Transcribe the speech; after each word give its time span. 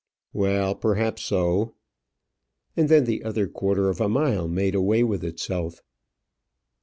"Well, 0.33 0.73
perhaps 0.73 1.21
so." 1.21 1.75
And 2.75 2.89
then 2.89 3.03
the 3.03 3.23
other 3.23 3.47
quarter 3.47 3.87
of 3.87 4.01
a 4.01 4.09
mile 4.09 4.47
made 4.47 4.73
away 4.73 5.03
with 5.03 5.23
itself. 5.23 5.83